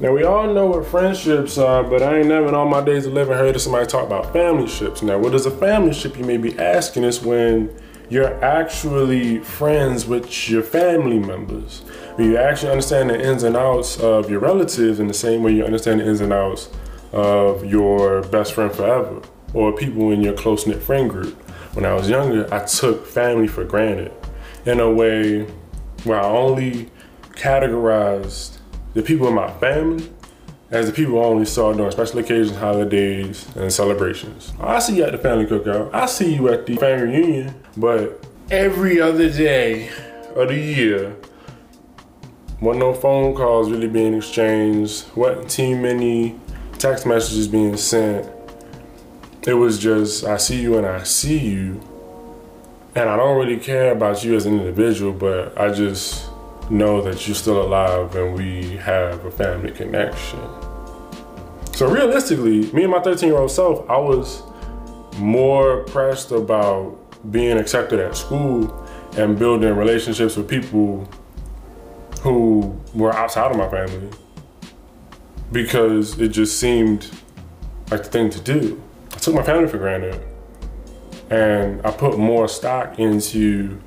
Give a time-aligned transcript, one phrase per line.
[0.00, 3.06] Now we all know what friendships are, but I ain't never in all my days
[3.06, 5.02] of living heard of somebody talk about family ships.
[5.02, 6.18] Now, what is a family ship?
[6.18, 7.72] You may be asking is when
[8.10, 11.82] you're actually friends with your family members.
[12.16, 15.52] When you actually understand the ins and outs of your relatives in the same way
[15.52, 16.70] you understand the ins and outs
[17.12, 19.22] of your best friend forever
[19.52, 21.40] or people in your close knit friend group.
[21.74, 24.12] When I was younger, I took family for granted
[24.66, 25.44] in a way
[26.02, 26.90] where I only
[27.36, 28.58] categorized
[28.94, 30.10] the people in my family
[30.70, 34.52] as the people I only saw during special occasions, holidays, and celebrations.
[34.58, 35.92] I see you at the family cookout.
[35.92, 37.54] I see you at the family reunion.
[37.76, 39.90] But every other day
[40.34, 41.16] of the year,
[42.60, 46.40] wasn't no phone calls really being exchanged, wasn't too many
[46.78, 48.30] text messages being sent.
[49.46, 51.82] It was just, I see you and I see you.
[52.94, 56.30] And I don't really care about you as an individual, but I just
[56.70, 60.40] know that you're still alive and we have a family connection.
[61.72, 64.42] So realistically, me and my 13 year old self, I was
[65.18, 66.98] more pressed about
[67.30, 71.08] being accepted at school and building relationships with people
[72.22, 74.10] who were outside of my family
[75.52, 77.10] because it just seemed
[77.90, 78.82] like the thing to do.
[79.12, 80.20] I took my family for granted
[81.30, 83.80] and I put more stock into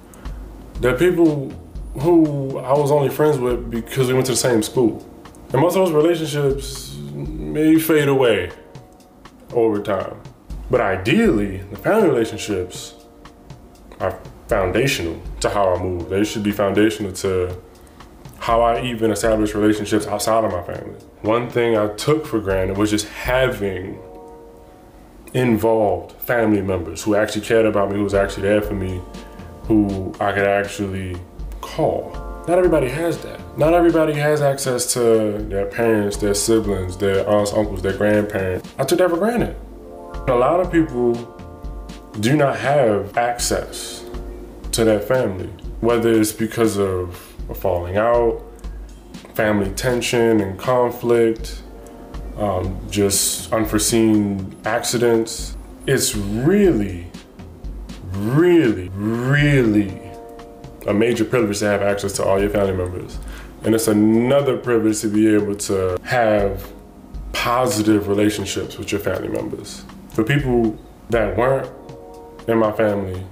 [0.81, 1.51] the people
[1.93, 5.05] who I was only friends with because we went to the same school.
[5.51, 8.51] And most of those relationships may fade away
[9.53, 10.19] over time.
[10.69, 12.95] But ideally, the family relationships
[13.99, 16.09] are foundational to how I move.
[16.09, 17.55] They should be foundational to
[18.39, 20.99] how I even establish relationships outside of my family.
[21.21, 23.99] One thing I took for granted was just having
[25.33, 29.01] involved family members who actually cared about me, who was actually there for me,
[29.63, 31.17] who I could actually
[31.67, 32.11] call.
[32.47, 33.39] Not everybody has that.
[33.57, 34.99] Not everybody has access to
[35.49, 38.71] their parents, their siblings, their aunts, uncles, their grandparents.
[38.79, 39.55] I took that for granted.
[40.29, 41.13] A lot of people
[42.19, 44.05] do not have access
[44.71, 45.47] to their family,
[45.81, 48.41] whether it's because of a falling out,
[49.33, 51.61] family tension and conflict,
[52.37, 55.57] um, just unforeseen accidents.
[55.85, 57.07] It's really,
[58.13, 60.06] really, really
[60.87, 63.17] a major privilege to have access to all your family members.
[63.63, 66.71] And it's another privilege to be able to have
[67.33, 69.83] positive relationships with your family members.
[70.11, 70.77] For people
[71.09, 71.69] that weren't
[72.47, 73.23] in my family,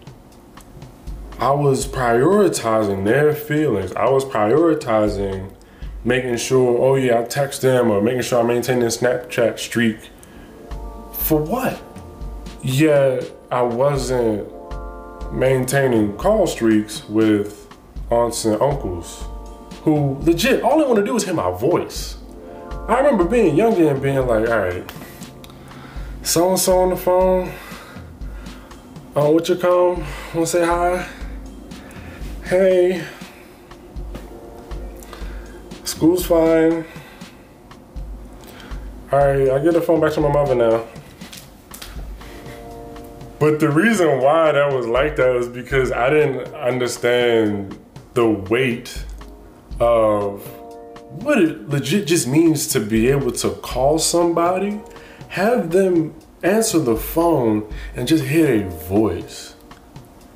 [1.39, 3.91] I was prioritizing their feelings.
[3.93, 5.51] I was prioritizing
[6.03, 9.97] making sure, oh yeah, I text them or making sure I maintain this Snapchat streak.
[11.13, 11.81] For what?
[12.61, 14.47] Yeah, I wasn't
[15.31, 17.67] maintaining call streaks with
[18.09, 19.25] aunts and uncles
[19.83, 22.17] who legit all they want to do is hear my voice.
[22.87, 24.91] I remember being younger and being like, all right,
[26.23, 27.51] so and so on the phone.
[29.15, 30.03] Oh, what you call?
[30.33, 31.07] Wanna say hi?
[32.43, 33.05] Hey.
[35.83, 36.83] School's fine.
[39.13, 40.83] Alright, I get the phone back to my mother now.
[43.37, 47.77] But the reason why that was like that was because I didn't understand
[48.13, 49.03] the weight
[49.79, 50.41] of
[51.21, 54.79] what it legit just means to be able to call somebody,
[55.29, 59.55] have them answer the phone and just hear a voice.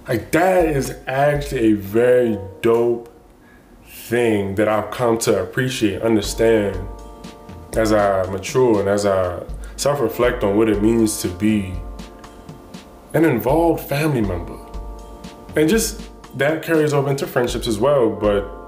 [0.07, 3.13] Like that is actually a very dope
[3.85, 6.75] thing that I've come to appreciate, understand
[7.77, 9.43] as I mature and as I
[9.77, 11.73] self-reflect on what it means to be
[13.13, 14.57] an involved family member.
[15.55, 16.01] And just
[16.37, 18.59] that carries over into friendships as well, but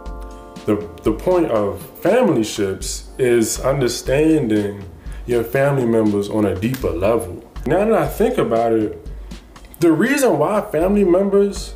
[0.66, 4.84] the the point of family ships is understanding
[5.26, 7.44] your family members on a deeper level.
[7.66, 9.08] Now that I think about it,
[9.80, 11.76] the reason why family members,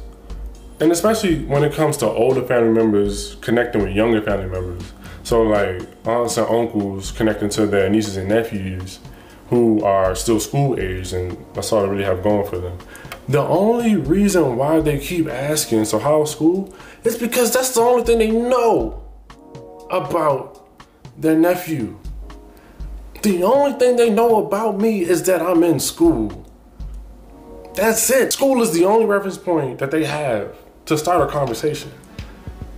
[0.79, 4.93] and especially when it comes to older family members connecting with younger family members,
[5.23, 8.99] so like aunts and uncles connecting to their nieces and nephews
[9.49, 12.77] who are still school age, and that's all they really have going for them.
[13.27, 16.73] The only reason why they keep asking, so how's school?
[17.03, 19.03] Is because that's the only thing they know
[19.91, 20.67] about
[21.17, 21.97] their nephew.
[23.21, 26.45] The only thing they know about me is that I'm in school.
[27.73, 28.33] That's it.
[28.33, 30.55] School is the only reference point that they have
[30.85, 31.91] to start a conversation.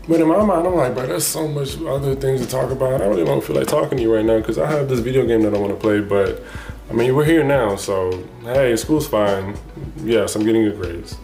[0.08, 3.02] But in my mind, I'm like, bro, there's so much other things to talk about.
[3.02, 5.26] I really don't feel like talking to you right now because I have this video
[5.26, 6.00] game that I want to play.
[6.00, 6.42] But
[6.90, 9.58] I mean, we're here now, so hey, school's fine.
[9.98, 11.18] Yes, I'm getting good grades.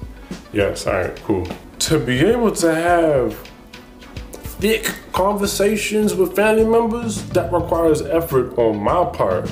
[0.52, 1.48] Yes, all right, cool.
[1.80, 3.38] To be able to have
[4.60, 9.50] thick conversations with family members, that requires effort on my part.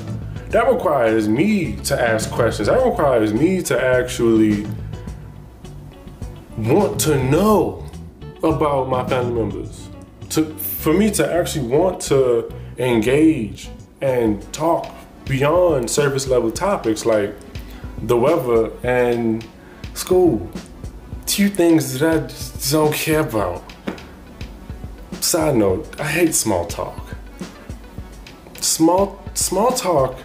[0.50, 2.68] That requires me to ask questions.
[2.68, 4.68] That requires me to actually
[6.58, 7.90] want to know
[8.44, 9.88] about my family members.
[10.32, 13.70] To for me to actually want to engage
[14.02, 14.94] and talk
[15.26, 17.36] beyond surface level topics like
[18.04, 19.46] the weather and
[19.94, 20.50] school.
[21.26, 23.64] Two things that I just don't care about.
[25.20, 27.00] Side note, I hate small talk.
[28.60, 30.18] Small small talk,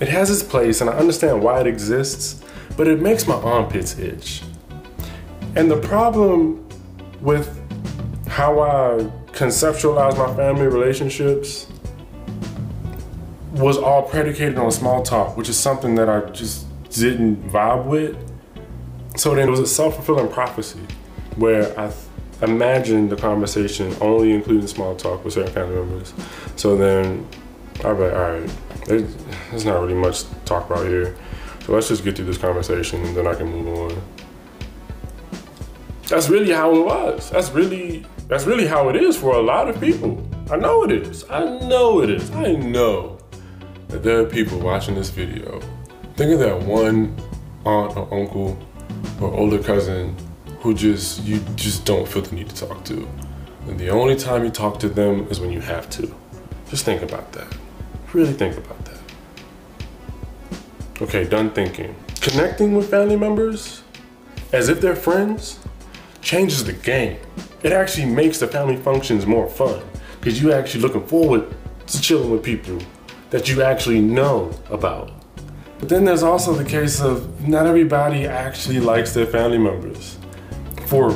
[0.00, 2.42] it has its place and I understand why it exists,
[2.76, 4.42] but it makes my armpits itch.
[5.54, 6.61] And the problem
[7.22, 7.58] with
[8.28, 11.66] how I conceptualize my family relationships
[13.52, 18.16] was all predicated on small talk, which is something that I just didn't vibe with.
[19.16, 20.80] So then it was a self fulfilling prophecy
[21.36, 21.92] where I
[22.42, 26.12] imagined the conversation only including small talk with certain family members.
[26.56, 27.26] So then
[27.84, 28.50] I was like, all right,
[29.50, 31.14] there's not really much to talk about here.
[31.64, 34.02] So let's just get through this conversation and then I can move on.
[36.12, 37.30] That's really how it was.
[37.30, 40.22] That's really that's really how it is for a lot of people.
[40.50, 41.24] I know it is.
[41.30, 42.30] I know it is.
[42.32, 43.16] I know
[43.88, 45.58] that there are people watching this video.
[46.16, 47.16] Think of that one
[47.64, 48.58] aunt or uncle
[49.22, 50.14] or older cousin
[50.60, 53.08] who just you just don't feel the need to talk to.
[53.66, 56.14] And the only time you talk to them is when you have to.
[56.68, 57.56] Just think about that.
[58.12, 59.00] Really think about that.
[61.00, 61.94] Okay, done thinking.
[62.20, 63.82] Connecting with family members
[64.52, 65.58] as if they're friends
[66.22, 67.18] changes the game.
[67.62, 69.82] It actually makes the family functions more fun
[70.20, 71.52] because you're actually looking forward
[71.88, 72.78] to chilling with people
[73.30, 75.10] that you actually know about.
[75.78, 80.16] But then there's also the case of not everybody actually likes their family members
[80.86, 81.10] for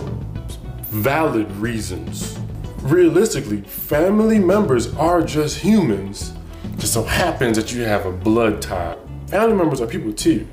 [0.90, 2.38] valid reasons.
[2.80, 6.32] Realistically, family members are just humans.
[6.78, 8.96] Just so happens that you have a blood tie.
[9.28, 10.46] Family members are people too.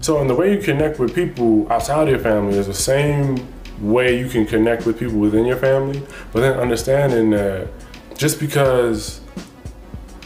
[0.00, 3.36] So, in the way you connect with people outside of your family is the same
[3.80, 6.02] way you can connect with people within your family,
[6.32, 7.68] but then understanding that
[8.16, 9.20] just because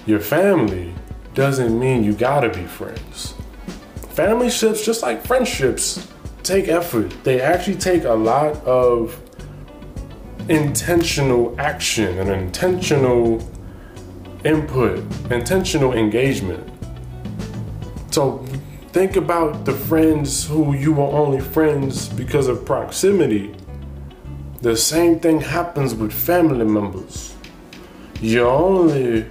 [0.07, 0.95] your family
[1.35, 3.35] doesn't mean you gotta be friends.
[4.11, 6.09] Family ships, just like friendships,
[6.43, 7.13] take effort.
[7.25, 9.19] They actually take a lot of
[10.49, 13.49] intentional action and intentional
[14.45, 16.69] input, intentional engagement.
[18.11, 18.45] So
[18.93, 23.55] think about the friends who you were only friends because of proximity.
[24.61, 27.35] The same thing happens with family members.
[28.21, 29.25] You only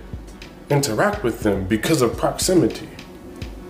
[0.71, 2.89] interact with them because of proximity.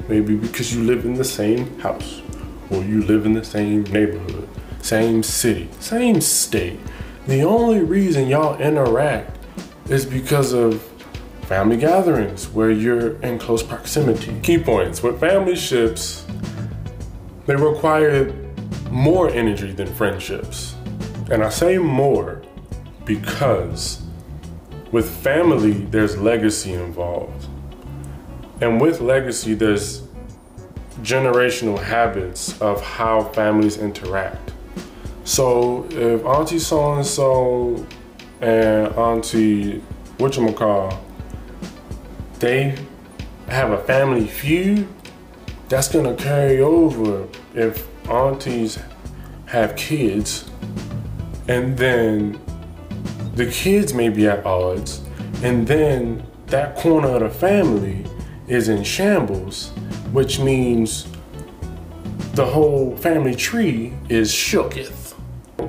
[0.07, 2.21] Maybe because you live in the same house,
[2.69, 4.47] or you live in the same neighborhood,
[4.81, 6.79] same city, same state.
[7.27, 9.37] The only reason y'all interact
[9.89, 10.90] is because of
[11.51, 14.39] family gatherings where you're in close proximity.
[14.39, 16.25] Key points with family ships,
[17.45, 18.33] they require
[18.89, 20.75] more energy than friendships.
[21.29, 22.41] And I say more
[23.03, 24.01] because
[24.93, 27.47] with family, there's legacy involved.
[28.61, 30.03] And with legacy, there's
[31.01, 34.53] generational habits of how families interact.
[35.25, 37.85] So if Auntie so and so
[38.39, 39.83] and Auntie
[40.17, 40.97] whatchamacall,
[42.41, 42.75] they
[43.47, 44.87] have a family feud,
[45.69, 48.77] that's gonna carry over if aunties
[49.45, 50.49] have kids
[51.47, 52.39] and then
[53.35, 55.01] the kids may be at odds,
[55.43, 58.05] and then that corner of the family
[58.47, 59.69] is in shambles,
[60.11, 61.07] which means
[62.33, 65.13] the whole family tree is shooketh.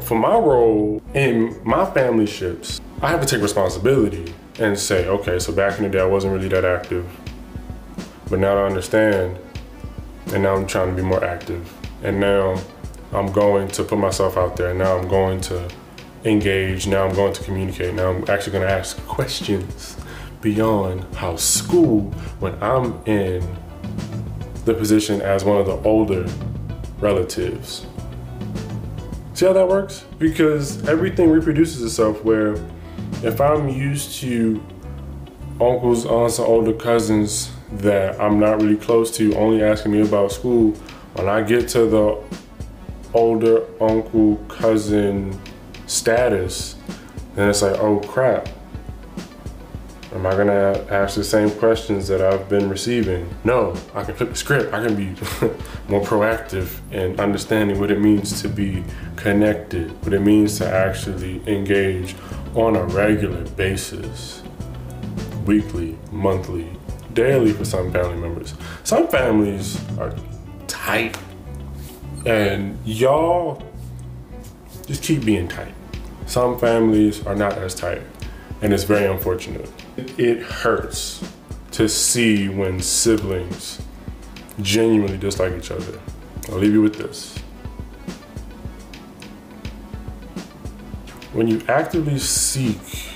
[0.00, 5.38] For my role in my family ships, I have to take responsibility and say, okay,
[5.38, 7.08] so back in the day I wasn't really that active,
[8.28, 9.38] but now I understand,
[10.32, 12.60] and now I'm trying to be more active, and now
[13.12, 15.68] I'm going to put myself out there, and now I'm going to
[16.24, 16.86] engage.
[16.86, 17.94] Now I'm going to communicate.
[17.94, 19.96] Now I'm actually going to ask questions
[20.40, 22.02] beyond how school,
[22.40, 23.56] when I'm in
[24.64, 26.26] the position as one of the older
[26.98, 27.86] relatives.
[29.34, 30.04] See how that works?
[30.18, 32.56] Because everything reproduces itself where
[33.22, 34.60] if I'm used to
[35.60, 40.32] uncles, aunts, and older cousins that I'm not really close to only asking me about
[40.32, 40.72] school,
[41.14, 42.22] when I get to the
[43.14, 45.38] older uncle, cousin,
[45.86, 46.76] status,
[47.34, 48.48] then it's like, oh crap.
[50.14, 53.34] Am I gonna ask the same questions that I've been receiving?
[53.44, 54.74] No, I can flip the script.
[54.74, 55.06] I can be
[55.88, 58.84] more proactive in understanding what it means to be
[59.16, 62.14] connected, what it means to actually engage
[62.54, 64.42] on a regular basis,
[65.46, 66.68] weekly, monthly,
[67.14, 68.54] daily for some family members.
[68.84, 70.14] Some families are
[70.66, 71.16] tight,
[72.26, 73.62] and y'all
[74.86, 75.74] just keep being tight.
[76.26, 78.02] Some families are not as tight,
[78.60, 79.70] and it's very unfortunate.
[79.96, 81.22] It hurts
[81.72, 83.80] to see when siblings
[84.60, 85.98] genuinely dislike each other.
[86.50, 87.41] I'll leave you with this.
[91.32, 93.08] When you actively seek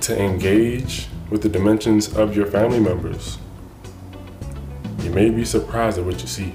[0.00, 3.36] to engage with the dimensions of your family members,
[5.02, 6.54] you may be surprised at what you see.